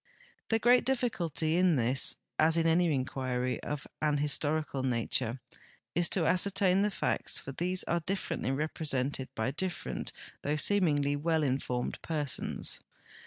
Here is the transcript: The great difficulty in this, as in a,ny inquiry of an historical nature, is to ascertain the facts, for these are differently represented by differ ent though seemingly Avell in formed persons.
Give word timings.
The 0.49 0.57
great 0.57 0.83
difficulty 0.83 1.57
in 1.57 1.75
this, 1.75 2.15
as 2.39 2.57
in 2.57 2.65
a,ny 2.65 2.85
inquiry 2.91 3.61
of 3.61 3.85
an 4.01 4.17
historical 4.17 4.81
nature, 4.81 5.39
is 5.93 6.09
to 6.09 6.25
ascertain 6.25 6.81
the 6.81 6.89
facts, 6.89 7.37
for 7.37 7.51
these 7.51 7.83
are 7.83 7.99
differently 7.99 8.49
represented 8.49 9.29
by 9.35 9.51
differ 9.51 9.89
ent 9.89 10.11
though 10.41 10.55
seemingly 10.55 11.15
Avell 11.15 11.45
in 11.45 11.59
formed 11.59 12.01
persons. 12.01 12.79